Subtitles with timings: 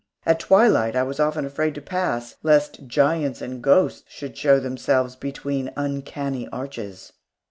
[0.25, 5.15] At twilight I was often afraid to pass, lest giants and ghosts should show themselves
[5.15, 7.13] between uncanny arches.